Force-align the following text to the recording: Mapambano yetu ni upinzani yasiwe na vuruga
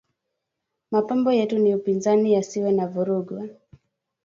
Mapambano 0.91 1.37
yetu 1.37 1.57
ni 1.59 1.75
upinzani 1.75 2.33
yasiwe 2.35 2.71
na 2.71 2.85
vuruga 2.93 3.37